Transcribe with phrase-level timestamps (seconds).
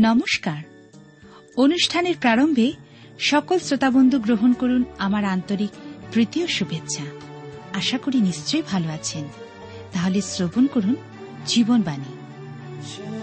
[0.00, 0.62] নমস্কার।
[1.56, 2.72] অনুষ্ঠানের প্রারম্ভে
[3.18, 5.70] সকল শ্রোতাবন্ধু গ্রহণ করুন আমার আন্তরিক
[6.12, 7.04] তৃতীয় শুভেচ্ছা।
[7.72, 9.24] আশা করি নিশ্চয়ই ভালো আছেন।
[9.92, 10.96] তাহলে শ্রবণ করুন
[11.46, 13.17] জীবনবাণী।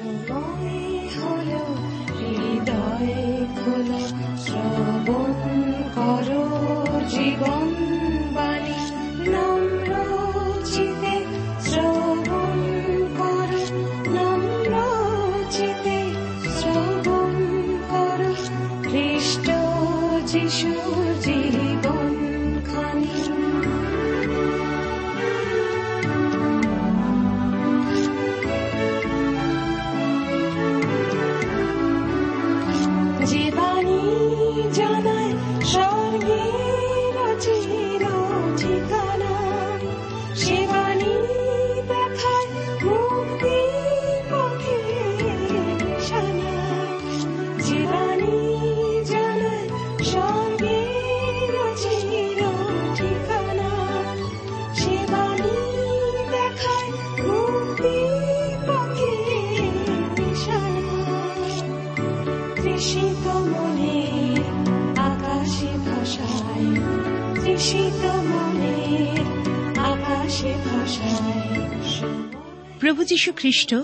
[73.05, 73.75] যীশু খ্রিস্ট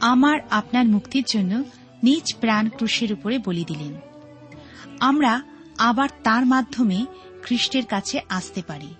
[0.00, 1.64] আমার আপনার মুক্তির জন্য
[2.02, 4.00] নিজ প্রাণ ক্রুশের উপরে বলি দিলেন।
[5.00, 5.42] আমরা
[5.78, 7.06] আবার তার মাধ্যমে
[7.42, 8.94] খ্রিস্টের কাছে আসতে পারি।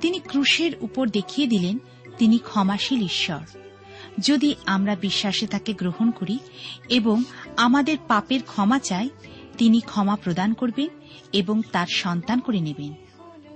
[0.00, 1.78] তিনি ক্রুশের উপর দেখিয়ে দিলেন,
[2.18, 3.58] তিনি ক্ষমাশীল ঈশ্বর।
[4.18, 6.38] যদি আমরা বিশ্বাসে তাকে গ্রহণ করি
[6.88, 7.22] এবং
[7.56, 9.10] আমাদের পাপের ক্ষমা চাই,
[9.58, 10.88] তিনি ক্ষমা প্রদান করবেন
[11.32, 12.94] এবং তার সন্তান করে নেবেন।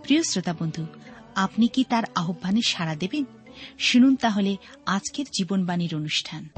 [0.03, 0.87] প্রিয় শ্রোতা বন্ধু,
[1.35, 3.25] আপনি কি তার আহ্বানে সাড়া দেবেন?
[3.79, 4.57] শুনুন তাহলে
[4.87, 6.49] আজকের জীবনবাণীর অনুষ্ঠান।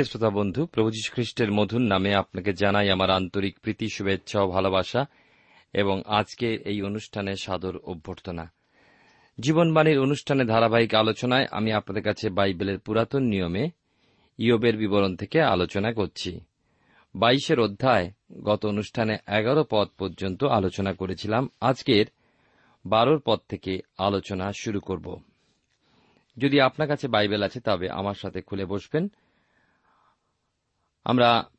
[0.00, 5.06] প্রিয় শ্রোতা বন্ধু, প্রভু খ্রিস্টের মধুর নামে আপনাকে জানাই আমার আন্তরিক প্রীতি, শুভেচ্ছা ও ভালোবাসা
[5.72, 8.52] এবং আজকে এই অনুষ্ঠানে সাদর অভ্যর্থনা।
[9.40, 13.70] জীবনবাণীর অনুষ্ঠানে ধারাবাহিক আলোচনায় আমি আপনাদের কাছে বাইবেলের পুরাতন নিয়মে
[14.38, 16.40] ইয়বের বিবরণ থেকে আলোচনা করছি।
[17.14, 18.10] বাইশের অধ্যায়
[18.42, 22.06] গত অনুষ্ঠানে এগারো পদ পর্যন্ত আলোচনা করেছিলাম। আজকের
[22.86, 25.22] বারোর পদ থেকে আলোচনা শুরু করব।
[26.36, 29.08] যদি আপনার কাছে বাইবেল আছে, তবে আমার সাথে খুলে বসবেন।
[31.04, 31.50] আমরা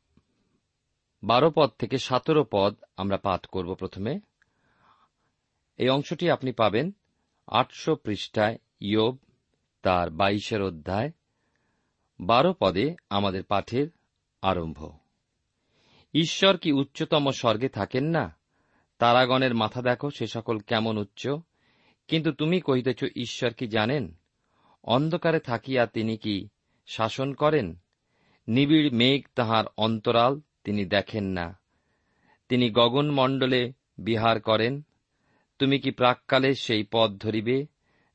[1.22, 4.20] বারো পদ থেকে সতেরো পদ আমরা পাঠ করব প্রথমে।
[5.76, 6.92] এই অংশটি আপনি পাবেন
[7.46, 9.18] আটশো পৃষ্ঠায় ইয়োব
[9.82, 11.12] তার বাইশের অধ্যায়,
[12.20, 13.88] বারো পদে আমাদের পাঠের
[14.42, 14.90] আরম্ভ।
[16.14, 18.36] ঈশ্বর কি উচ্চতম স্বর্গে থাকেন না?
[18.98, 21.28] তারাগণের মাথা দেখো, সে সকল কেমন উচ্চ।
[22.08, 24.18] কিন্তু তুমি কহিতেছ, ঈশ্বর কি জানেন?
[24.84, 26.48] অন্ধকারে থাকিয়া তিনি কি
[26.86, 27.81] শাসন করেন?
[28.48, 31.58] নিবিড় মেঘ তাহার অন্তরাল তিনি দেখেন না।
[32.48, 34.82] তিনি গগনমণ্ডলে বিহার করেন,
[35.58, 37.66] তুমি কি প্রাককালে সেই পথ ধরিবে,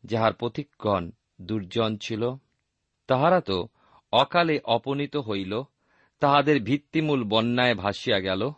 [0.04, 2.36] যাহার পথিকগণ দুর্জন ছিল?
[3.08, 3.68] তাহারা তো
[4.12, 5.64] অকালে অপনীত হইল,
[6.20, 8.52] তাহাদের ভিত্তিমূল বন্যায় ভাসিয়া গেল।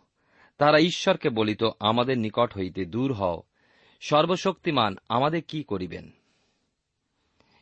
[0.58, 3.42] তাহারা ঈশ্বরকে বলিত, আমাদের নিকট হইতে দূর হও,
[4.00, 6.10] সর্বশক্তিমান, আমাদের কি করিবেন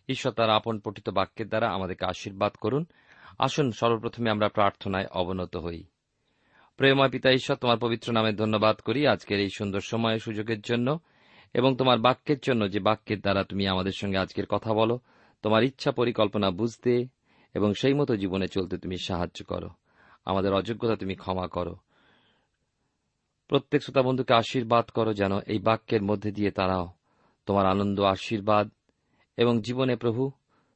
[0.08, 2.86] ঈশ্বর তার আপন পঠিত বাক্যের দ্বারা আমাদেরকে আশীর্বাদ করুন।
[3.38, 5.84] আসুন, সর্বপ্রথমে আমরা প্রার্থনায় অবনত হই।
[6.76, 11.00] প্রেময় পিতা ঈশ্বর, তোমার পবিত্র নামে ধন্যবাদ করি আজকের এই সুন্দর সময় সুযোগের জন্য
[11.54, 14.98] এবং তোমার বাক্যের জন্য যে বাক্যের দ্বারা তুমি আমাদের সঙ্গে আজকের কথা বলো,
[15.42, 17.06] তোমার ইচ্ছা পরিকল্পনা বুঝতে
[17.54, 19.68] এবং সেই মতো জীবনে চলতে তুমি সাহায্য করো।
[20.24, 21.76] আমাদের অযোগ্যতা তুমি ক্ষমা করো।
[23.48, 26.88] প্রত্যেক শ্রোতা বন্ধুকে আশীর্বাদ করো যেন এই বাক্যের মধ্যে দিয়ে তারাও
[27.46, 28.70] তোমার আনন্দ, আশীর্বাদ
[29.36, 30.30] এবং জীবনে প্রভু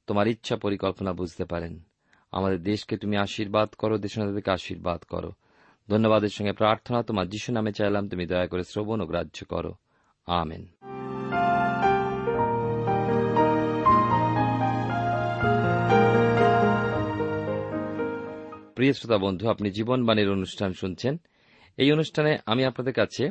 [0.06, 1.80] তোমার ইচ্ছা পরিকল্পনা বুঝতে পারেন।
[2.32, 5.32] আমাদের দেশকে তুমি আশীর্বাদ করো দেশনাদেরকে আশীর্বাদ করো।
[5.88, 9.74] ধন্যবাদের সঙ্গে প্রার্থনা, তোমার যিশু নামে চাইলাম, তুমি দয়া করে শ্রবণ ও গ্রাহ্য করো।
[10.26, 10.66] আমেন।
[18.74, 21.20] প্রিয় শ্রোতা বন্ধু, আপনি জীবনবাণীর অনুষ্ঠান শুনছেন।
[21.76, 23.30] এই অনুষ্ঠানে আমি আপনাদের কাছে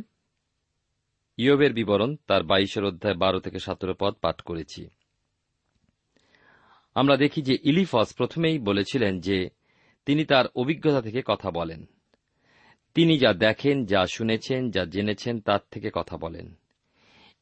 [1.38, 4.90] ইয়বের বিবরণ তার বাইশের অধ্যায় বারো থেকে সতেরো পদ পাঠ করেছি।
[6.96, 9.50] আমরা দেখি যে ইলিফস প্রথমেই বলেছিলেন যে
[10.06, 11.86] তিনি তার অভিজ্ঞতা থেকে কথা বলেন।
[12.94, 16.56] তিনি যা দেখেন, যা শুনেছেন, যা জেনেছেন, তার থেকে কথা বলেন।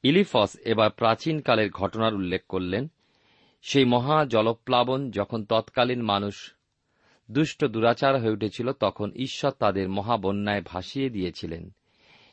[0.03, 2.87] ইলিফস এবার প্রাচীনকালের ঘটনার উল্লেখ করলেন।
[3.61, 6.53] সেই মহা জলপ্লাবন যখন তৎকালীন মানুষ
[7.31, 11.69] দুষ্ট দুরাচার হয়ে উঠেছিল, তখন ঈশ্বর তাদের মহাবন্যায় ভাসিয়ে দিয়েছিলেন।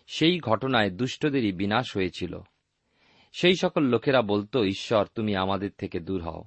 [0.07, 2.41] সেই ঘটনায় দুষ্টদেরই বিনাশ হয়েছিল।
[3.33, 6.45] সেই সকল লোকেরা বলতো, ঈশ্বর, তুমি আমাদের থেকে দূর হও।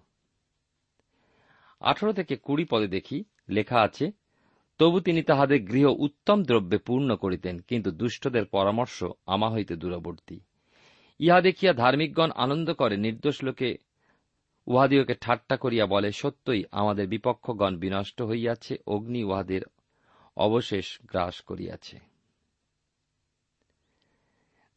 [1.79, 4.11] আঠারো থেকে কুড়ি পদে দেখি লেখা আছে,
[4.77, 10.39] তবু তিনি তাহাদের গৃহ উত্তম দ্রব্যে পূর্ণ করিতেন, কিন্তু দুষ্টদের পরামর্শ আমা হইতে দূরবর্তী।
[11.19, 13.77] ইহা দেখিয়া ধার্মিকগণ আনন্দ করে, নির্দোষ লোকে
[14.67, 19.61] উহাদিওকে ঠাট্টা করিয়া বলে, সত্যই আমাদের বিপক্ষগণ বিনষ্ট হইয়াছে, অগ্নি উহাদের
[20.37, 21.99] অবশেষ গ্রাস করিয়াছে।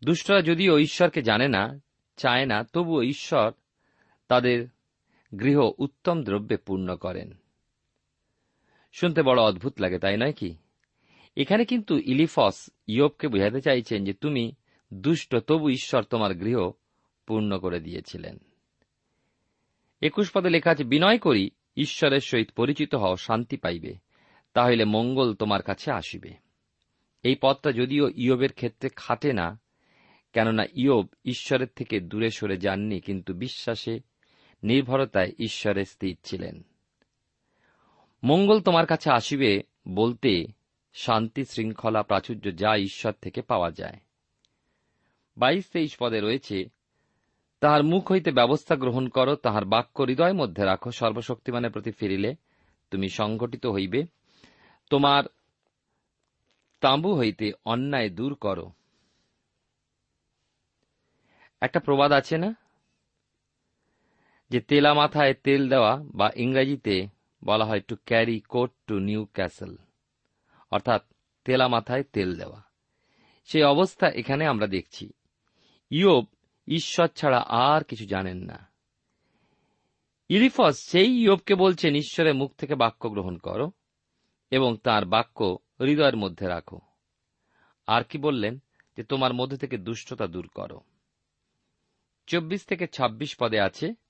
[0.04, 1.78] দুষ্টরা যদিও ঈশ্বরকে জানে না,
[2.16, 3.52] চায় না, তবুও ঈশ্বর
[4.28, 4.68] তাদের
[5.40, 7.32] গৃহ উত্তম দ্রব্যে পূর্ণ করেন।
[8.92, 10.56] শুনতে বড় অদ্ভুত লাগে, তাই নয় কি?
[11.36, 14.52] এখানে কিন্তু ইলিফস ইয়বকে বুঝাতে চাইছেন যে তুমি
[14.94, 16.70] দুষ্ট, তবু ঈশ্বর তোমার গৃহ
[17.26, 18.38] পূর্ণ করে দিয়েছিলেন।
[20.02, 23.94] একুশ পদে লেখা আছে, বিনয় করি, ঈশ্বরের সহিত পরিচিত হও, শান্তি পাইবে,
[24.54, 26.32] তাহলে মঙ্গল তোমার কাছে আসিবে।
[27.22, 29.60] এই পদটা যদিও ইয়বের ক্ষেত্রে খাটে না,
[30.32, 34.00] কেননা ইয়ব ঈশ্বরের থেকে দূরে সরে যাননি, কিন্তু বিশ্বাসে
[34.62, 36.62] নির্ভরতায় ঈশ্বরে স্থির ছিলেন।
[38.24, 40.46] মঙ্গল তোমার কাছে আসিবে বলতে
[40.92, 44.00] শান্তি শৃঙ্খলা প্রাচুর্য যা ঈশ্বর থেকে পাওয়া যায়।
[45.36, 46.64] বাইশ তেইশ পদে রয়েছে,
[47.60, 52.34] তাহার মুখ হইতে ব্যবস্থা গ্রহণ করো, তাহার বাক্য হৃদয় মধ্যে রাখো, সর্বশক্তিমানের প্রতি ফিরিলে
[52.90, 54.06] তুমি সংগঠিত হইবে।
[54.90, 55.24] তোমার
[56.80, 58.72] তাঁবু হইতে অন্যায় দূর করো।
[61.60, 62.61] একটা প্রবাদ আছে না?
[64.52, 67.08] যে তেলা মাথায় তেল দেওয়া বা ইংরেজিতে
[67.44, 69.76] বলা হয় to carry coal to Newcastle
[70.70, 71.02] অর্থাৎ
[71.44, 72.62] তেলা মাথায় তেল দেওয়া।
[73.44, 75.12] সেই অবস্থা এখানে আমরা দেখছি।
[75.90, 76.26] ইয়োব
[76.66, 78.68] ঈশ্বর ছাড়া আর কিছু জানেন না।
[80.28, 83.72] ইরিফস সেই ইয়োবকে বলছেন, ঈশ্বরের মুখ থেকে বাক্য গ্রহণ করো
[84.50, 86.80] এবং তার বাক্য হৃদয়ের মধ্যে রাখো।
[87.86, 88.62] আর কি বললেন?
[88.96, 90.80] যে তোমার মধ্যে থেকে দুষ্টতা দূর করো।
[92.26, 94.01] চব্বিশ থেকে ২৬ পদে আছে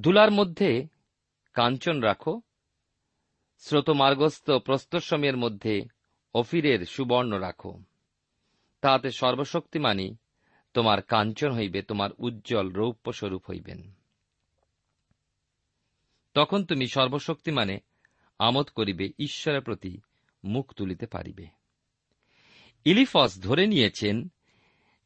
[0.00, 0.88] ধুলার মধ্যে
[1.52, 2.40] কাঞ্চন রাখো।
[3.58, 5.82] স্রোতমার্গস্থ প্রস্তরসময়ের মধ্যে
[6.34, 7.82] অফিরের সুবর্ণ রাখো।
[8.80, 10.14] তাহাতে সর্বশক্তিমানী
[10.74, 13.92] তোমার কাঞ্চন হইবে, তোমার উজ্জ্বল রৌপ্য স্বরূপ হইবেন।
[16.34, 17.78] তখন তুমি সর্বশক্তিমানে
[18.38, 19.98] আমোদ করিবে, ঈশ্বরের প্রতি
[20.44, 21.46] মুখ তুলিতে পারিবে।
[22.84, 24.28] ইলিফস ধরে নিয়েছেন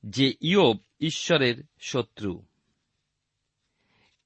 [0.06, 2.42] যে ইয়োব ঈশ্বরের শত্রু।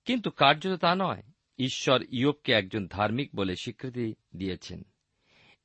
[0.08, 1.22] কিন্তু কার্যত তা নয়।
[1.58, 4.82] ঈশ্বর ইয়োবকে একজন ধার্মিক বলে স্বীকৃতি দিয়েছেন।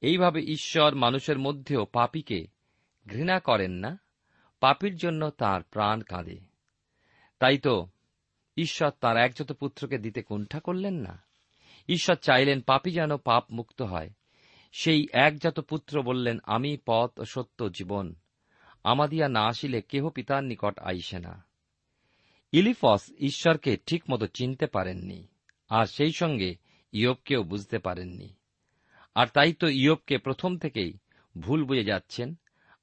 [0.02, 2.48] এইভাবে ঈশ্বর মানুষের মধ্যেও পাপীকে
[3.08, 4.00] ঘৃণা করেন না,
[4.60, 6.40] পাপীর জন্য তার প্রাণ কাঁদে।
[7.40, 7.88] তাই তো
[8.58, 11.24] ঈশ্বর তার একজত পুত্রকে দিতে কুণ্ঠা করলেন না।
[11.90, 14.10] ঈশ্বর চাইলেন পাপি যেন পাপ মুক্ত হয়।
[14.72, 18.16] সেই একজাত পুত্র বললেন, আমি পথ ও সত্য, জীবন।
[18.84, 21.53] আমাদিয়া না আসিলে কেহ পিতার নিকট আইসে না।
[22.54, 25.28] ইলিফস ঈশ্বরকে ঠিকমতো চিনতে পারেননি,
[25.70, 26.56] আর সেই সঙ্গে
[26.92, 28.36] ইয়বকেও বুঝতে পারেননি।
[29.16, 30.94] আর তাই তো ইয়বকে প্রথম থেকেই
[31.38, 32.36] ভুল বুঝে যাচ্ছেন,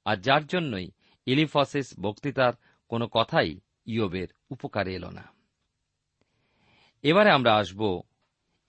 [0.05, 0.91] আর যার জন্যই
[1.25, 2.53] ইলিফসেস বক্তৃতার
[2.89, 5.27] কোনো কথাই ইয়বের উপকারে এল না।
[7.03, 8.01] এবারে আমরা আসব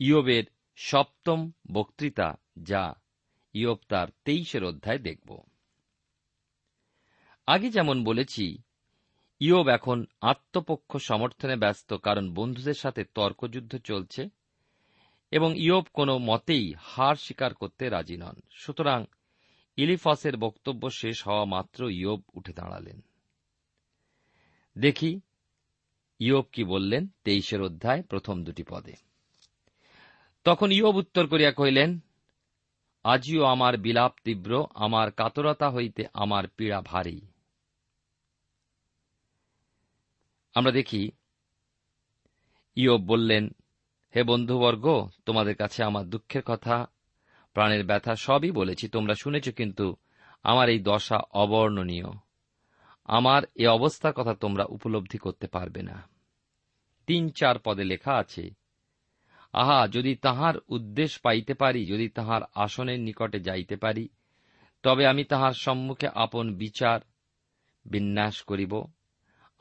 [0.00, 0.44] ইয়বের
[0.76, 2.94] সপ্তম বক্তৃতা, যা
[3.54, 5.42] ইয়ব তার তেইশের অধ্যায় দেখব।
[7.46, 8.58] আগে যেমন বলেছি
[9.42, 14.28] ইয়ব এখন আত্মপক্ষ সমর্থনে ব্যস্ত, কারণ বন্ধুদের সাথে তর্কযুদ্ধ চলছে
[15.30, 19.04] এবং ইয়ব কোনো মতেই হার স্বীকার করতে রাজি নন। সুতরাং
[19.76, 23.00] ইলিফাসের বক্তব্য শেষ হওয়া মাত্র ইয়ব উঠে দাঁড়ালেন।
[24.78, 25.20] দেখি
[26.20, 28.94] ইয়োব কি বললেন তেইশের অধ্যায়, প্রথম দুটি পদে।
[30.44, 31.98] তখন ইয়োব উত্তর করিয়া কহিলেন,
[33.04, 37.20] আজিও আমার বিলাপ তীব্র, আমার কাতরতা হইতে আমার পীড়া ভারী।
[40.54, 41.10] আমরা দেখি,
[42.74, 43.48] ইয়োব বললেন,
[44.14, 46.86] হে বন্ধুবর্গ, তোমাদের কাছে আমার দুঃখের কথা,
[47.54, 49.96] প্রাণের ব্যথা সবই বলেছি, তোমরা শুনেছ কিন্তু
[50.42, 52.04] আমার এই দশা অবর্ণনীয়।
[53.04, 56.08] আমার এ অবস্থার কথা তোমরা উপলব্ধি করতে পারবে না।
[57.06, 58.50] তিন চার পদে লেখা আছে,
[59.52, 64.08] আহা, যদি তাহার উদ্দেশ্য পাইতে পারি, যদি তাহার আসনের নিকটে যাইতে পারি,
[64.82, 67.00] তবে আমি তাহার সম্মুখে আপন বিচার
[67.84, 68.84] বিন্যাস করিব।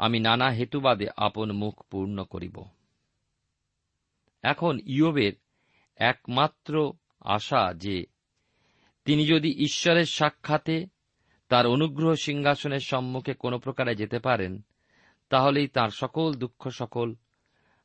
[0.01, 2.63] আমি নানা হেতুবাদে আপন মুখ পূর্ণ করিব।
[4.41, 5.33] এখন ইয়বের
[5.95, 8.05] একমাত্র আশা যে,
[9.05, 10.85] তিনি যদি ঈশ্বরের সাক্ষাতে
[11.49, 14.61] তার অনুগ্রহ সিংহাসনের সম্মুখে কোন প্রকারে যেতে পারেন,
[15.29, 17.15] তাহলেই তার সকল দুঃখ, সকল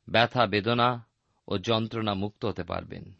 [0.09, 1.07] ব্যথা, বেদনা
[1.47, 3.13] ও যন্ত্রণা মুক্ত হতে পারবেন।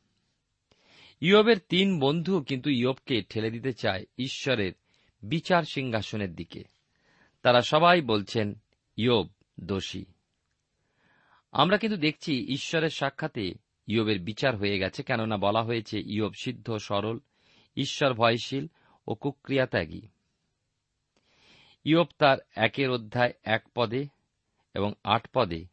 [1.22, 4.74] ইয়বের তিন বন্ধু কিন্তু ইয়বকে ঠেলে দিতে চায় ঈশ্বরের
[5.24, 6.64] বিচার সিংহাসনের দিকে।
[7.42, 8.56] তারা সবাই বলছেন
[8.98, 9.28] ইয়ব
[9.60, 10.06] দোষী।
[11.52, 13.54] আমরা কিন্তু দেখছি ঈশ্বরের সাক্ষাতে
[13.88, 17.20] ইয়বের বিচার হয়ে গেছে, কেননা বলা হয়েছে, ইয়ব সিদ্ধ, সরল,
[17.78, 18.68] ঈশ্বর ভয়শীল
[19.08, 20.02] ও কুক্রিয়াত্যাগী
[21.84, 24.06] ইয়ব তার একের অধ্যায় এক পদে
[24.74, 25.66] এবং আট পদে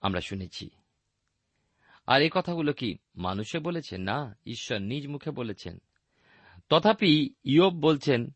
[0.00, 0.70] আমরা শুনেছি।
[2.06, 4.02] আর এই কথাগুলো কি মানুষে বলেছেন?
[4.02, 5.78] না, ঈশ্বর নিজ মুখে বলেছেন।
[6.68, 8.30] তথাপি ইয়ব বলছেন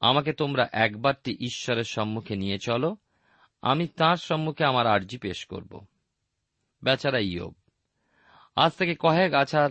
[0.00, 2.96] আমাকে তোমরা একবারটি ঈশ্বরের সম্মুখে নিয়ে চলো,
[3.62, 5.86] আমি তার সম্মুখে আমার আর্জি পেশ করব।
[6.82, 7.54] বেচারা ইয়ব,
[8.56, 9.70] আজ থেকে কয়েক আছার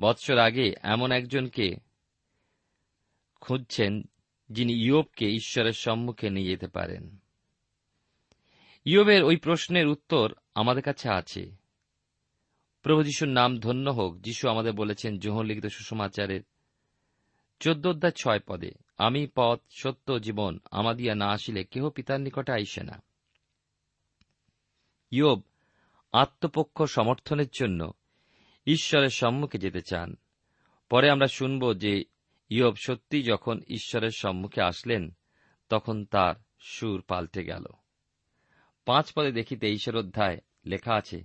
[0.00, 1.76] বৎসর আগে এমন একজনকে
[3.40, 4.02] খুঁজছেন
[4.50, 7.16] যিনি ইয়বকে ঈশ্বরের সম্মুখে নিয়ে যেতে পারেন।
[8.84, 11.56] ইয়বের ওই প্রশ্নের উত্তর আমাদের কাছে আছে।
[12.82, 16.40] প্রভু যিশুর নাম ধন্য হোক, যিশু আমাদের বলেছেন, জোহর লিখিত সুষমাচারের
[17.62, 22.82] চোদ্দ অধ্যায় ছয় পদে, আমি পথ, সত্য, জীবন, আমাদিয়া না আসিলে কেহ পিতার নিকটে আইসে
[22.82, 23.02] না।
[25.10, 25.42] ইয়োব
[26.12, 27.92] আত্মপক্ষ সমর্থনের জন্য
[28.66, 30.16] ঈশ্বরের সম্মুখে যেতে চান।
[30.90, 32.04] পরে আমরা শুনব যে
[32.48, 35.16] ইয়ব সত্যি যখন ঈশ্বরের সম্মুখে আসলেন,
[35.68, 37.64] তখন তার সুর পাল্টে গেল।
[38.84, 41.24] পাঁচ পদে দেখি তেইশের অধ্যায় লেখা আছে,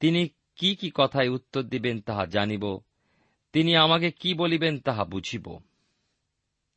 [0.00, 2.80] তিনি কি কি কথায় উত্তর দিবেন তাহা জানিব
[3.56, 5.58] তিনি আমাকে কি বলিবেন তাহা বুঝিব।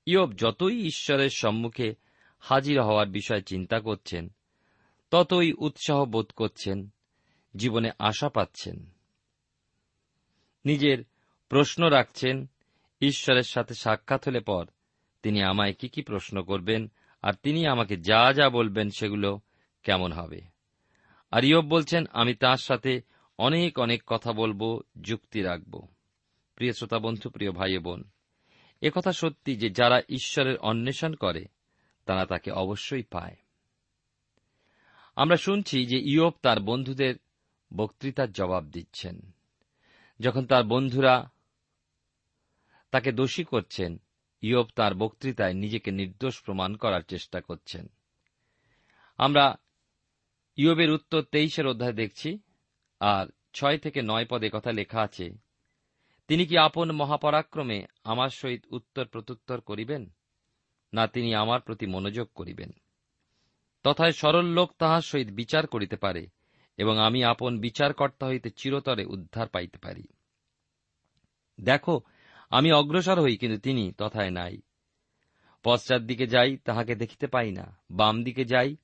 [0.06, 1.96] ইয়ব যতই ঈশ্বরের সম্মুখে
[2.40, 4.30] হাজির হওয়ার বিষয়ে চিন্তা করছেন,
[5.12, 6.90] ততই উৎসাহ বোধ করছেন,
[7.56, 8.90] জীবনে আশা পাচ্ছেন।
[10.66, 11.04] নিজের
[11.50, 12.50] প্রশ্ন রাখছেন,
[13.02, 14.66] ঈশ্বরের সাথে সাক্ষাৎ হলে পর
[15.24, 19.40] তিনি আমায় কি কি প্রশ্ন করবেন আর তিনি আমাকে যা যা বলবেন সেগুলো
[19.84, 20.42] কেমন হবে।
[21.32, 23.02] আর ইয়ব বলছেন, আমি তার সাথে
[23.38, 25.88] অনেক অনেক কথা বলব, যুক্তি রাখব।
[26.60, 28.04] প্রিয় শ্রোতা বন্ধু, প্রিয় ভাই বোন
[28.82, 31.46] একথা সত্যি যে যারা ঈশ্বরের অন্বেষণ করে,
[32.06, 33.36] তারা তাকে অবশ্যই পায়।
[35.16, 37.16] আমরা শুনছি যে ইয়ব তার বন্ধুদের
[37.76, 39.32] বক্তৃতার জবাব দিচ্ছেন।
[40.20, 41.32] যখন তার বন্ধুরা
[42.92, 44.02] তাকে দোষী করছেন,
[44.42, 47.88] ইয়ব তার বক্তৃতায় নিজেকে নির্দোষ প্রমাণ করার চেষ্টা করছেন।
[49.18, 49.56] আমরা
[50.56, 52.40] ইয়বের উত্তর তেইশের অধ্যায় দেখছি,
[53.00, 55.49] আর ছয় থেকে নয় পদে কথা লেখা আছে
[56.30, 60.10] তিনি কি আপন মহাপরাক্রমে আমার সহিত উত্তর প্রত্যুত্তর করিবেন?
[60.94, 62.72] না তিনি আমার প্রতি মনোযোগ করিবেন?
[63.84, 66.28] তথায় সরল লোক তাহার সহিত বিচার করিতে পারে,
[66.78, 70.04] এবং আমি আপন বিচারকর্তা হইতে চিরতরে উদ্ধার পাইতে পারি।
[71.62, 72.02] দেখো,
[72.50, 74.62] আমি অগ্রসর হই, কিন্তু তিনি তথায় নাই।
[75.64, 78.76] পশ্চাৎ দিকে যাই, তাহাকে দেখিতে পাই না। বাম দিকে যাই,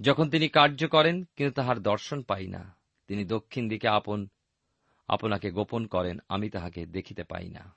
[0.00, 4.28] যখন তিনি কার্য করেন, কিন্তু তাহার দর্শন পাই না। তিনি দক্ষিণ দিকে আপন
[5.12, 7.74] আপনাকে গোপন করেন, আমি তাহাকে দেখিতে পাই না।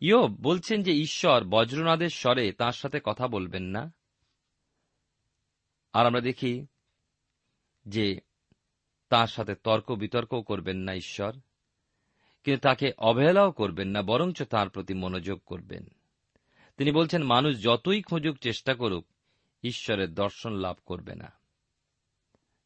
[0.00, 3.92] ইয়ব বলছেন যে ঈশ্বর বজ্রনাদের স্বরে তার সাথে কথা বলবেন না?
[5.92, 6.66] আর আমরা দেখি
[7.86, 8.20] যে
[9.08, 11.32] তার সাথে তর্ক বিতর্কও করবেন না ঈশ্বর,
[12.44, 15.86] কিন্তু তাকে অবহেলাও করবেন না, বরঞ্চ তার প্রতি মনোযোগ করবেন।
[16.76, 19.06] তিনি বলছেন, মানুষ যতই খোঁজুক, চেষ্টা করুক,
[19.62, 21.43] ঈশ্বরের দর্শন লাভ করবে না।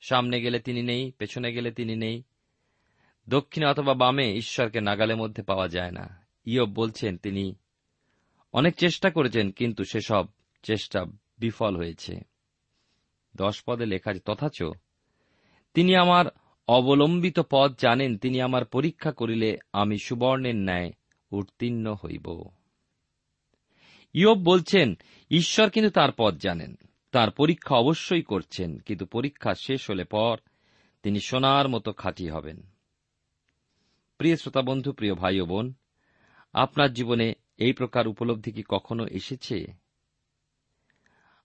[0.00, 2.22] সামনে গেলে তিনি নেই, পেছনে গেলে তিনি নেই।
[3.28, 7.54] দক্ষিণে অথবা বামে ঈশ্বরকে নাগালের মধ্যে পাওয়া যায় না। ইয়ব বলছেন, তিনি
[8.52, 10.26] অনেক চেষ্টা করেছেন, কিন্তু সেসব
[10.62, 11.04] চেষ্টা
[11.38, 12.20] বিফল হয়েছে।
[13.36, 14.62] দশ পদে লেখা তথাচ
[15.74, 16.24] তিনি আমার
[16.68, 20.92] অবলম্বিত পদ জানেন, তিনি আমার পরীক্ষা করিলে আমি সুবর্ণের ন্যায়
[21.30, 22.48] উত্তীর্ণ হইব।
[24.12, 24.94] ইয়ব বলছেন,
[25.30, 26.74] ঈশ্বর কিন্তু তার পথ জানেন।
[27.12, 30.38] তার পরীক্ষা অবশ্যই করছেন, কিন্তু পরীক্ষা শেষ হলে পর
[31.02, 32.62] তিনি সোনার মতো খাঁটি হবেন।
[34.18, 35.72] প্রিয় শ্রোতা বন্ধু, প্রিয় ভাই ও বোন,
[36.54, 39.58] আপনার জীবনে এই প্রকার উপলব্ধি কি কখনো এসেছে?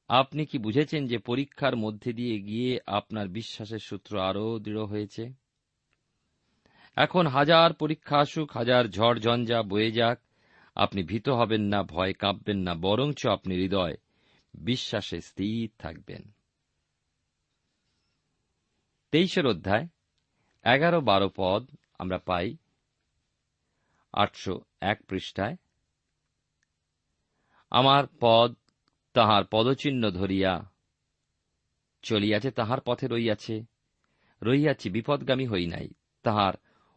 [0.09, 5.23] আপনি কি বুঝেছেন যে পরীক্ষার মধ্যে দিয়ে গিয়ে আপনার বিশ্বাসের সূত্র আরও দৃঢ় হয়েছে?
[6.97, 10.21] এখন হাজার পরীক্ষা আসুক, হাজার ঝড় ঝঞ্ঝা বয়ে যাক,
[10.75, 13.95] আপনি ভীত হবেন না, ভয় কাঁপবেন না, বরঞ্চ আপনি হৃদয়
[14.53, 16.31] বিশ্বাসে স্থির থাকবেন।
[19.11, 19.87] তেইশের অধ্যায়
[20.63, 21.69] এগারো বারো পদ
[21.99, 22.57] আমরা পাই।
[24.13, 25.55] আটশো এক পৃষ্ঠায়,
[27.71, 28.55] আমার পদ
[29.13, 30.71] তাহার পদচিহ্ন ধরিয়া
[32.01, 33.65] চলিয়াছে, তাহার পথে রইয়াছে।
[34.43, 35.89] রইয়াছি, বিপদগামী হই নাই।
[36.23, 36.53] তাহার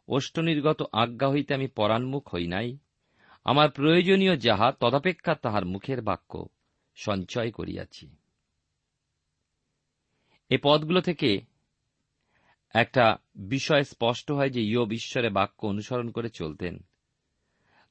[0.08, 2.78] অষ্টনির্গত আজ্ঞা হইতে আমি পরাণমুখ হই নাই।
[3.44, 6.46] আমার প্রয়োজনীয় যাহা, তদাপেক্ষা তাহার মুখের বাক্য।
[6.96, 8.16] সঞ্চয় করিয়াছি।
[10.50, 11.40] এ পদগুলো থেকে
[12.74, 16.78] একটা বিষয় স্পষ্ট হয় যে ইয়ব ঈশ্বরের বাক্য অনুসরণ করে চলতেন।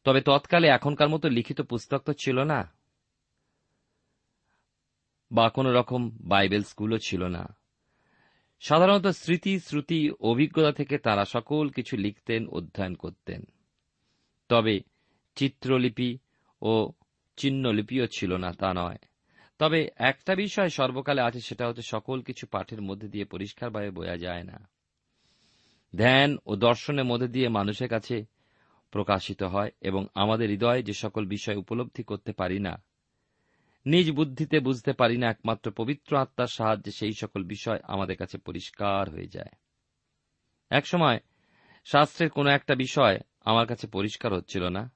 [0.03, 2.73] তবে তৎকালে এখনকার মতো লিখিত পুস্তক তো ছিল না,
[5.31, 7.57] বা কোন রকম বাইবেল স্কুলও ছিল না।
[8.59, 13.43] সাধারণত স্মৃতি, শ্রুতি, অভিজ্ঞতা থেকে তারা সকল কিছু লিখতেন, অধ্যয়ন করতেন।
[14.49, 14.79] তবে
[15.35, 16.17] চিত্রলিপি
[16.61, 16.91] ও
[17.37, 18.97] চিহ্নলিপিও ছিল না, তা নয়।
[19.59, 24.43] তবে একটা বিষয় সর্বকালে আছে, সেটা হচ্ছে সকল কিছু পাঠের মধ্যে দিয়ে পরিষ্কারভাবে বোঝা যায়
[24.43, 24.69] না।
[25.95, 28.25] ধ্যান ও দর্শনের মধ্যে দিয়ে মানুষের কাছে
[28.91, 32.83] প্রকাশিত হয় এবং আমাদের হৃদয়ে যে সকল বিষয় উপলব্ধি করতে পারি না,
[33.85, 39.09] নিজ বুদ্ধিতে বুঝতে পারি না, একমাত্র পবিত্র আত্মার সাহায্যে সেই সকল বিষয় আমাদের কাছে পরিষ্কার
[39.09, 39.53] হয়ে যায়।
[40.69, 41.19] একসময়
[41.85, 44.91] শাস্ত্রের কোনো একটা বিষয় আমার কাছে পরিষ্কার হচ্ছিল না।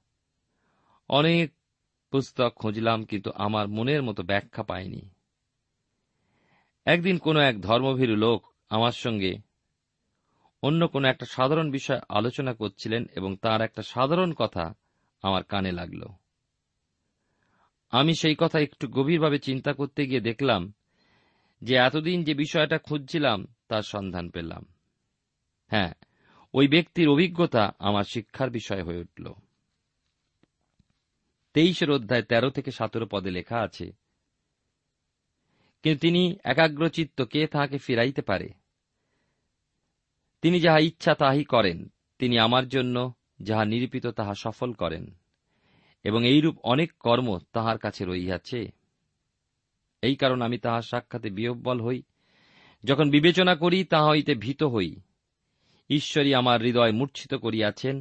[1.08, 1.52] অনেক
[2.10, 5.10] পুস্তক খুঁজলাম, কিন্তু আমার মনের মতো ব্যাখ্যা পাইনি।
[6.84, 9.34] একদিন কোনো এক ধর্মভীরু লোক আমার সঙ্গে
[10.62, 14.74] অন্য কোনো একটা সাধারণ বিষয় আলোচনা করছিলেন এবং তার একটা সাধারণ কথা
[15.22, 16.02] আমার কানে লাগল।
[17.90, 20.72] আমি সেই কথা একটু গভীরভাবে চিন্তা করতে গিয়ে দেখলাম
[21.62, 24.66] যে এতদিন যে বিষয়টা খুঁজছিলাম, তার সন্ধান পেলাম।
[25.68, 25.92] হ্যাঁ
[26.54, 29.32] ওই ব্যক্তির অভিজ্ঞতা আমার শিক্ষার বিষয় হয়ে উঠল।
[31.54, 33.86] তেইশের অধ্যায় তেরো থেকে সতেরো পদে লেখা আছে,
[35.84, 38.48] কিন্তু তিনি একাগ্রচিত্ত কে তাহাকে ফিরাইতে পারে?
[40.42, 41.78] তিনি যাহা ইচ্ছা তাহাই করেন,
[42.20, 42.96] তিনি আমার জন্য
[43.40, 45.04] যাহা নিরূপিত তাহা সফল করেন,
[46.04, 48.60] এবং এইরূপ অনেক কর্ম তাহার কাছে রইয়াছে
[50.02, 52.00] এই কারণ আমি তাহার সাক্ষাতে বিহব্বল হই।
[52.84, 54.90] যখন বিবেচনা করি, তাহা হইতে ভীত হই।
[55.90, 57.96] ঈশ্বরী আমার হৃদয় মূর্ছিত করিয়াছেন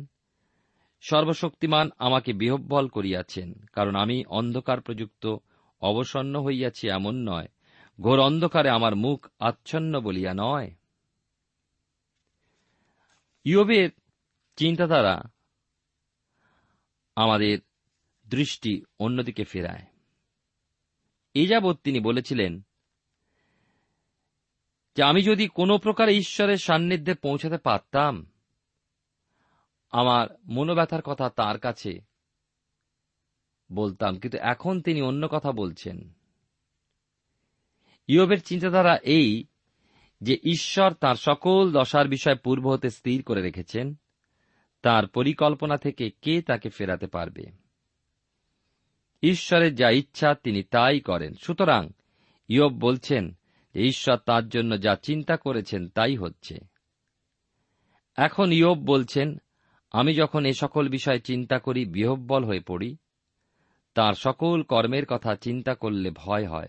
[0.99, 5.35] সর্বশক্তিমান আমাকে বিহব্বল করিয়াছেন, কারণ আমি অন্ধকার প্রযুক্ত
[5.81, 7.47] অবসন্ন হইয়াছি এমন নয়।
[8.01, 10.75] ঘোর অন্ধকারে আমার মুখ আচ্ছন্ন বলিয়া নয়।
[13.43, 13.89] ইয়বের
[14.55, 15.21] চিন্তাধারা
[17.15, 17.59] আমাদের
[18.25, 19.85] দৃষ্টি অন্যদিকে ফেরায়।
[21.33, 22.61] এ যাবৎ তিনি বলেছিলেন
[24.95, 28.31] যে, আমি যদি কোনো প্রকার ঈশ্বরের সান্নিধ্যে পৌঁছাতে পারতাম
[29.89, 32.01] আমার মনোব্যথার কথা তার কাছে
[33.71, 36.13] বলতাম, কিন্তু এখন তিনি অন্য কথা বলছেন।
[38.07, 39.45] ইয়বের চিন্তাধারা এই
[40.21, 43.95] যে ঈশ্বর তার সকল দশার বিষয় পূর্ব হতে স্থির করে রেখেছেন,
[44.81, 47.43] তার পরিকল্পনা থেকে কে তাকে ফেরাতে পারবে?
[49.23, 51.89] ঈশ্বরের যা ইচ্ছা তিনি তাই করেন। সুতরাং
[52.47, 53.37] ইয়ব বলছেন
[53.73, 56.57] যে ঈশ্বর তার জন্য যা চিন্তা করেছেন তাই হচ্ছে।
[58.15, 59.37] এখন ইয়ব বলছেন
[59.91, 62.97] আমি যখন এ সকল বিষয় চিন্তা করি বিহব্বল হয়ে পড়ি।
[63.93, 66.67] তার সকল কর্মের কথা চিন্তা করলে ভয় হয়।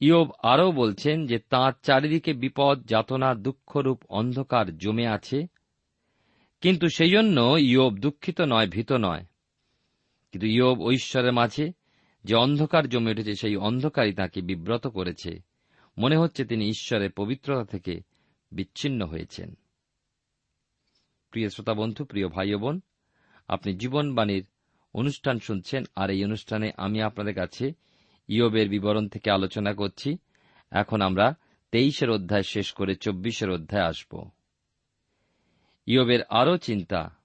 [0.00, 5.46] ইয়ব আরও বলছেন যে, তাঁর চারিদিকে বিপদ, যাতনা, দুঃখরূপ অন্ধকার জমে আছে।
[6.60, 9.24] কিন্তু সেই জন্য ইয়ব দুঃখিত নয়, ভীত নয়।
[10.32, 11.72] কিন্তু ইয়ব ঐশ্বরের মাঝে
[12.24, 15.40] যে অন্ধকার জমে উঠেছে, সেই অন্ধকারই তাঁকে বিব্রত করেছে।
[15.98, 18.00] মনে হচ্ছে তিনি ঈশ্বরের পবিত্রতা থেকে
[18.52, 19.54] বিচ্ছিন্ন হয়েছেন।
[21.32, 22.80] প্রিয় শ্রোতা বন্ধু, প্রিয় ভাই বোন,
[23.48, 24.46] আপনি জীবনবাণীর
[24.94, 27.72] অনুষ্ঠান শুনছেন আর এই অনুষ্ঠানে আমি আপনাদের কাছে
[28.28, 30.18] ইয়বের বিবরণ থেকে আলোচনা করছি।
[30.70, 31.34] এখন আমরা
[31.70, 34.30] তেইশের অধ্যায় শেষ করে চব্বিশের অধ্যায় আসব।
[35.86, 37.16] ইয়বের আরও চিন্তা।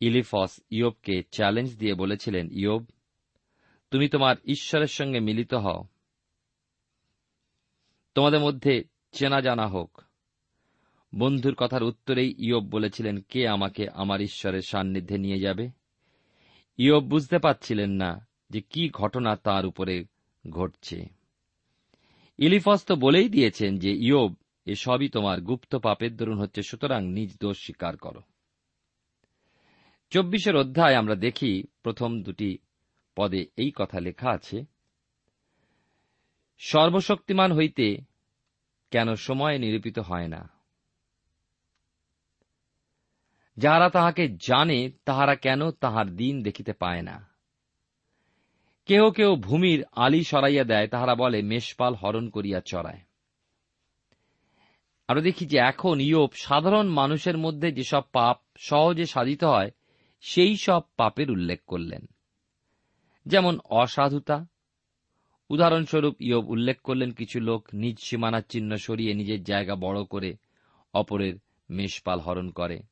[0.00, 2.84] ইলিফস ইয়বকে চ্যালেঞ্জ দিয়ে বলেছিলেন, ইয়ব,
[3.90, 5.84] তুমি তোমার ঈশ্বরের সঙ্গে মিলিত হও।
[8.14, 10.02] তোমাদের মধ্যে চেনা জানা হোক
[11.14, 15.70] বন্ধুর কথার উত্তরেই ইয়ব বলেছিলেন, কে আমাকে আমার ঈশ্বরের সান্নিধ্যে নিয়ে যাবে?
[16.78, 20.04] ইয়ব বুঝতে পারছিলেন না যে কি ঘটনা তার উপরে
[20.50, 21.08] ঘটছে।
[22.38, 24.34] ইলিফস তো বলেই দিয়েছেন যে, ইয়োব,
[24.66, 28.20] এ সবই তোমার গুপ্ত পাপের দরুন হচ্ছে, সুতরাং নিজ দোষ স্বীকার করো।
[30.10, 32.58] চব্বিশের অধ্যায় আমরা দেখি, প্রথম দুটি
[33.16, 34.64] পদে এই কথা লেখা আছে,
[36.58, 37.96] সর্বশক্তিমান হইতে
[38.90, 40.59] কেন সময় নিরূপিত হয় না?
[43.56, 47.28] যাহারা তাহাকে জানে, তাহারা কেন তাহার দিন দেখিতে পায় না?
[48.86, 53.00] কেহ কেউ ভূমির আলি সরাইয়া দেয়, তাহারা বলে, মেষপাল হরণ করিয়া চড়ায়।
[55.08, 59.70] আমরা দেখি যে এখন ইয়োপ সাধারণ মানুষের মধ্যে যেসব পাপ সহজে সাধিত হয়,
[60.20, 62.06] সেই সব পাপের উল্লেখ করলেন।
[63.26, 64.46] যেমন অসাধুতা।
[65.48, 70.36] উদাহরণস্বরূপ ইয়োব উল্লেখ করলেন, কিছু লোক নিজ সীমানার চিহ্ন সরিয়ে নিজের জায়গা বড় করে
[70.94, 71.34] অপরের
[71.70, 72.89] মেষপাল হরণ করে।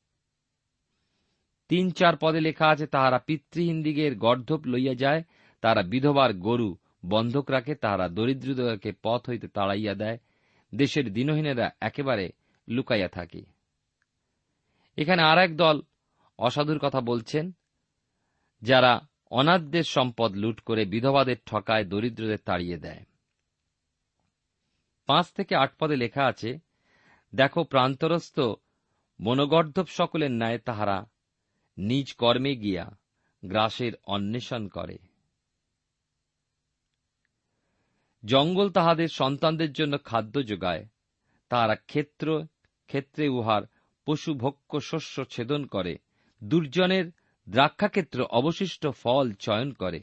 [1.69, 5.21] তিন চার পদে লেখা আছে, তাহারা পিতৃহীন দিগের গর্ধপ লইয়া যায়
[5.63, 6.69] তারা বিধবার গরু
[7.05, 10.17] বন্ধক রাখে, তাহারা দরিদ্রদেরকে পথ হইতে তাড়াইয়া দেয়,
[10.73, 12.25] দেশের দিনহীনেরা একেবারে
[12.67, 13.41] লুকাইয়া থাকে।
[14.97, 15.77] এখানে আর এক দল
[16.39, 17.45] অসাধুর কথা বলছেন,
[18.61, 18.91] যারা
[19.31, 23.03] অনাথদের সম্পদ লুট করে বিধবাদের ঠকায় দরিদ্রদের তাড়িয়ে দেয়।
[25.09, 26.49] পাঁচ থেকে আট পদে লেখা আছে,
[27.33, 28.37] দেখো প্রান্তরস্থ
[29.19, 30.97] বনগর্ধব সকলের ন্যায় তাহারা
[31.79, 32.95] নিজ কর্মে গিয়া
[33.45, 34.97] গ্রাসের অন্বেষণ করে।
[38.25, 40.85] জঙ্গল তাহাদের সন্তানদের জন্য খাদ্য যোগায়,
[41.49, 42.45] তাহারা ক্ষেত্র,
[42.87, 43.61] ক্ষেত্রে উহার
[44.05, 45.97] পশুভক্ষ শস্য ছেদন করে,
[46.43, 47.11] দুর্জনের
[47.49, 49.99] দ্রাক্ষাক্ষেত্র অবশিষ্ট ফল চয়ন করে,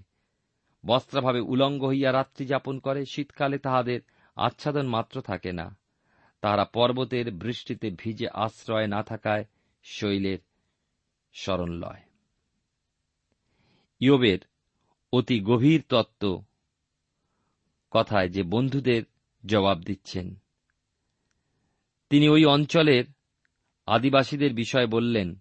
[0.86, 4.00] বস্ত্রাভাবে উলঙ্গ হইয়া রাত্রি যাপন করে, শীতকালে তাহাদের
[4.36, 5.76] আচ্ছাদন মাত্র থাকে না,
[6.40, 9.44] তাহারা পর্বতের বৃষ্টিতে ভিজে আশ্রয় না থাকায়
[9.84, 10.38] শৈলের
[11.38, 12.02] স্মরণ লয়।
[14.00, 14.38] ইয়োবের
[15.12, 16.44] অতি গভীর তত্ত্ব
[17.90, 19.02] কথায় যে বন্ধুদের
[19.46, 20.34] জবাব দিচ্ছেন।
[22.10, 23.04] তিনি ওই অঞ্চলের
[23.86, 25.36] আদিবাসীদের বিষয় বললেন,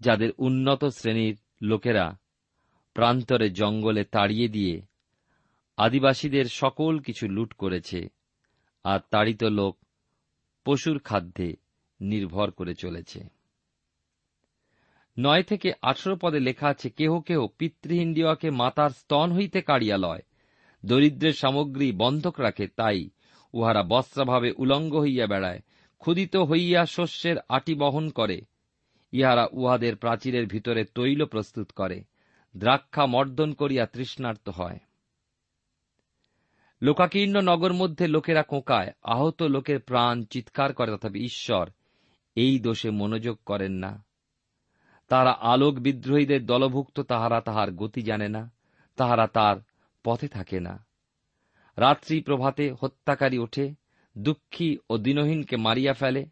[0.00, 2.18] যাদের উন্নত শ্রেণির লোকেরা
[2.94, 4.82] প্রান্তরে জঙ্গলে তাড়িয়ে দিয়ে
[5.76, 8.08] আদিবাসীদের সকল কিছু লুট করেছে
[8.84, 9.78] আর তাড়িত লোক
[10.64, 11.56] পশুর খাদ্যে
[12.00, 13.39] নির্ভর করে চলেছে।
[15.18, 20.20] নয় থেকে আঠারো পদে লেখা আছে, কেহ কেহ পিতৃহীন দিওয়াকে মাতার স্তন হইতে কাড়িয়া লয়।
[20.86, 23.10] দরিদ্রের সামগ্রী বন্ধক রাখে, তাই
[23.52, 25.60] উহারা বস্ত্রাভাবে উলঙ্গ হইয়া বেড়ায়,
[25.98, 28.40] ক্ষুদিত হইয়া শস্যের আটি বহন করে।
[29.12, 32.04] ইহারা উহাদের প্রাচীরের ভিতরে তৈল প্রস্তুত করে।
[32.56, 34.78] দ্রাক্ষা মর্দন করিয়া তৃষ্ণার্ত হয়।
[36.82, 41.70] লোকাকীর্ণ নগর মধ্যে লোকেরা কোঁকায়, আহত লোকের প্রাণ চিৎকার করে, তথাপি ঈশ্বর,
[42.34, 44.09] এই দোষে মনোযোগ করেন না।
[45.10, 48.50] তাহারা আলোক বিদ্রোহীদের দলভুক্ত, তাহারা তাহার গতি জানে না,
[48.96, 49.56] তাহারা তার
[50.04, 50.86] পথে থাকে না।
[51.76, 53.74] রাত্রি প্রভাতে হত্যাকারী ওঠে,
[54.18, 56.26] দুঃখী ও দিনহীনকে মারিয়া ফেলে।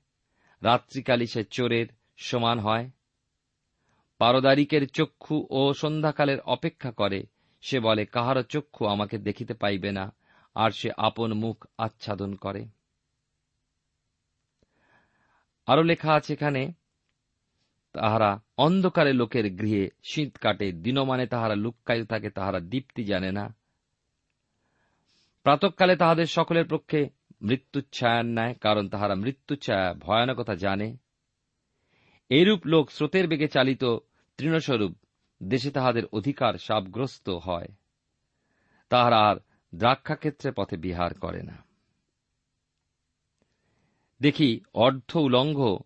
[0.63, 1.87] রাত্রিকালী সে চোরের
[2.17, 2.91] সমান হয়।
[4.19, 7.23] পারদারিকের চক্ষু ও সন্ধ্যাকালের অপেক্ষা করে।
[7.61, 10.15] সে বলে, কাহারও চক্ষু আমাকে দেখিতে পাইবে না,
[10.55, 12.67] আর সে আপন মুখ আচ্ছাদন করে।
[15.67, 16.73] আরও লেখা আছে এখানে
[18.01, 23.55] তাহারা অন্ধকারে লোকের গৃহে শীত কাটে, দিনমানে তাহারা লুক্কায়ু থাকে, তাহারা দীপ্তি জানে না।
[25.43, 27.09] প্রাতকালে তাহাদের সকলের পক্ষে
[27.43, 30.97] মৃত্যুচ্ছায়ার ন্যায় কারণ তাহারা মৃত্যুচ্ছায়া ভয়ানকতা জানে।
[32.29, 33.85] এইরূপ লোক স্রোতের বেগে চালিত
[34.37, 34.93] তৃণস্বরূপ,
[35.43, 37.69] দেশে তাহাদের অধিকার সাবগ্রস্ত হয়।
[38.89, 39.37] তাহারা আর
[39.75, 41.65] দ্রাক্ষাক্ষেত্রে পথে বিহার করে না।
[44.21, 45.77] দেখি, অর্ধ উলঙ্ঘ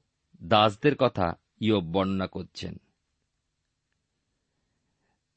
[0.45, 2.77] দাসদের কথা ইয়ব বর্ণনা করছেন।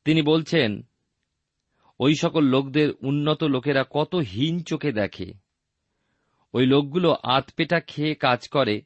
[0.05, 0.87] তিনি বলছেন,
[1.99, 5.33] ওই সকল লোকদের উন্নত লোকেরা কত হীন চোখে দেখে।
[6.53, 8.81] ওই লোকগুলো আতপেটা খেয়ে কাজ করে,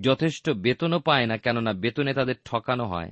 [0.00, 3.10] যথেষ্ট বেতনও পায় না কেননা বেতনে তাদের ঠকানো হয়।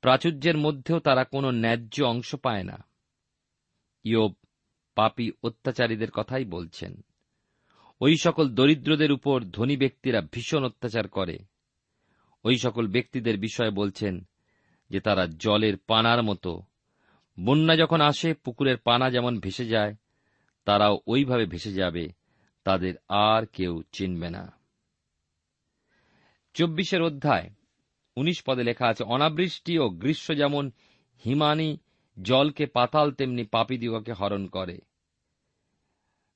[0.00, 2.84] প্রাচুর্যের মধ্যেও তারা কোনো ন্যায্য অংশ পায় না।
[4.04, 4.34] ইয়োব
[4.94, 7.04] পাপী অত্যাচারীদের কথাই বলছেন।
[8.00, 11.38] ওই সকল দরিদ্রদের উপর ধনী ব্যক্তিরা ভীষণ অত্যাচার করে।
[12.46, 14.28] ওই সকল ব্যক্তিদের বিষয়ে বলছেন
[14.90, 16.62] যে তারা জলের পানার মতো।
[17.40, 19.94] বন্যা যখন আসে, পুকুরের পানা যেমন ভেসে যায়,
[20.64, 22.08] তারাও ওইভাবে ভেসে যাবে,
[22.64, 24.52] তাদের আর কেউ চিনবে না।
[26.54, 27.50] চব্বিশের অধ্যায়,
[28.16, 30.70] উনিশ পদে লেখা আছে, অনাবৃষ্টি ও গ্রীষ্ম যেমন
[31.24, 31.78] হিমানি,
[32.22, 34.78] জলকে পাতাল, তেমনি পাপীদিগকে হরণ করে।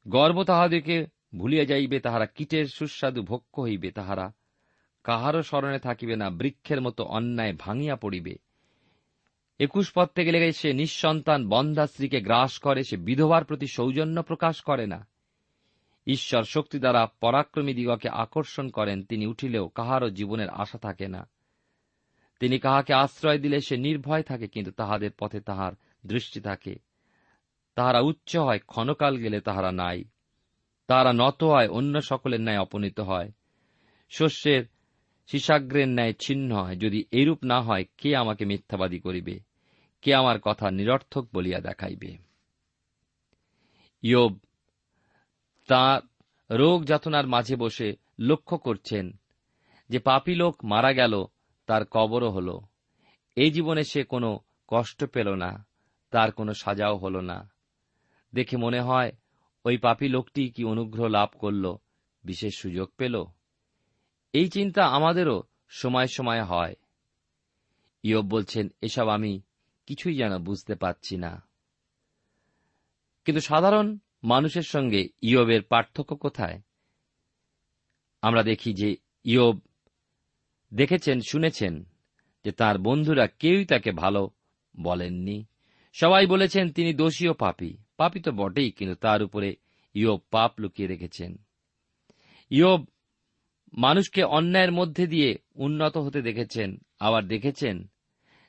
[0.09, 4.33] গর্ব তাহাদেরকে ভুলিয়া যাইবে, তাহারা কীটের সুস্বাদু ভক্ষ হইবে তাহারা
[5.05, 8.35] কাহারও স্মরণে থাকিবে না, বৃক্ষের মতো অন্যায় ভাঙিয়া পড়িবে।
[9.59, 14.61] একুশ পদ থেকে লেগে সে নিঃসন্তান বন্ধা স্ত্রীকে গ্রাস করে, সে বিধবার প্রতি সৌজন্য প্রকাশ
[14.61, 15.07] করে না।
[16.07, 21.29] ঈশ্বর শক্তি দ্বারা পরাক্রমী দিগকে আকর্ষণ করেন, তিনি উঠিলেও কাহারও জীবনের আশা থাকে না।
[22.41, 25.73] তিনি কাহাকে আশ্রয় দিলে সে নির্ভয় থাকে, কিন্তু তাহাদের পথে তাহার
[26.07, 26.79] দৃষ্টি থাকে।
[27.75, 30.05] তাহারা উচ্চ হয়, ক্ষণকাল গেলে তাহারা নাই।
[30.87, 33.33] তাহারা নত হয়, অন্য সকলের ন্যায় অপনীত হয়।
[34.11, 34.65] শস্যের
[35.33, 39.41] শিশাগ্রের ন্যায় ছিন্ন হয়। যদি এরূপ না হয়, কে আমাকে মিথ্যাবাদী করিবে?
[40.03, 42.17] কে আমার কথা নিরর্থক বলিয়া দেখাইবে?
[44.03, 44.39] ইয়োব,
[45.67, 46.03] তাঁর
[46.57, 49.13] রোগ যাতনার মাঝে বসে লক্ষ্য করছেন
[49.89, 51.25] যে পাপী লোক মারা গেল,
[51.67, 52.59] তার কবরও হল।
[53.37, 54.39] এই জীবনে সে কোনো
[54.69, 55.67] কষ্ট পেল না,
[56.11, 57.51] তার কোনো সাজাও হল না।
[58.35, 59.13] দেখে মনে হয়,
[59.65, 61.77] ওই পাপী লোকটি কি অনুগ্রহ লাভ করল,
[62.25, 63.25] বিশেষ সুযোগ পেল?
[64.33, 66.75] এই চিন্তা আমাদেরও সময় সময় হয়।
[68.03, 69.41] ইয়ব বলছেন, এসব আমি
[69.87, 71.43] কিছুই যেন বুঝতে পারছি না।
[73.25, 76.61] কিন্তু সাধারণ মানুষের সঙ্গে ইয়বের পার্থক্য কোথায়?
[78.23, 79.59] আমরা দেখি যে ইয়ব
[80.75, 81.85] দেখেছেন, শুনেছেন
[82.45, 84.31] যে তার বন্ধুরা কেউই তাকে ভালো
[84.81, 85.45] বলেননি।
[85.93, 89.57] সবাই বলেছেন, তিনি দোষী ও পাপী। পাপী তো বটেই, কিন্তু তার উপরে
[89.95, 91.37] ইয়ব পাপ লুকিয়ে রেখেছেন।
[92.51, 92.87] ইয়ব
[93.79, 97.91] মানুষকে অন্যায়ের মধ্যে দিয়ে উন্নত হতে দেখেছেন। আবার দেখেছেন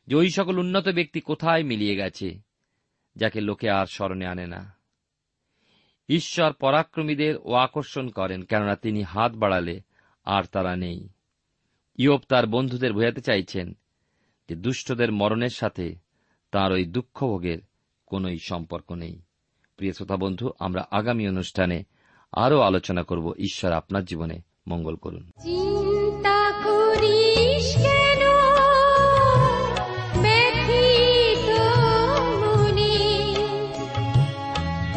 [0.07, 2.39] যে ওই সকল উন্নত ব্যক্তি কোথায় মিলিয়ে গেছে,
[3.15, 4.75] যাকে লোকে আর স্মরণে আনে না।
[6.09, 9.81] ঈশ্বর পরাক্রমীদের ও আকর্ষণ করেন, কেননা তিনি হাত বাড়ালে
[10.25, 11.09] আর তারা নেই।
[11.97, 13.77] ইয়ব তার বন্ধুদের বোঝাতে চাইছেন
[14.49, 15.95] যে দুষ্টদের মরণের সাথে
[16.51, 17.59] তার ওই দুঃখভোগের
[18.05, 19.21] কোনই সম্পর্ক নেই।
[19.77, 21.83] প্রিয় শ্রোতা বন্ধু, আমরা আগামী অনুষ্ঠানে
[22.31, 28.21] আরও আলোচনা করব ঈশ্বর আপনার জীবনে মঙ্গল করুন। চিন্তা করিস কেন?
[30.21, 31.49] ব্যথিত
[32.43, 32.97] মনে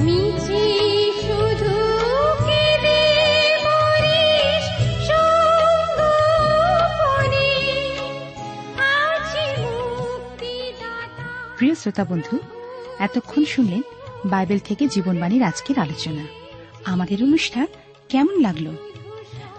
[0.00, 0.64] মিছে
[1.12, 1.74] শুধু
[2.44, 3.00] কেঁদে
[3.64, 4.66] মরিস
[5.09, 6.29] সঙ্গোপনে।
[8.79, 12.38] আছে মুক্তিদাতা। প্রিয় শ্রোতা বন্ধু
[12.98, 13.83] এতক্ষণ শুনলেন
[14.24, 16.24] বাইবেল থেকে জীবনবাণীর আজকের আলোচনা।
[16.85, 17.66] আমাদের অনুষ্ঠান
[18.09, 18.94] কেমন লাগল?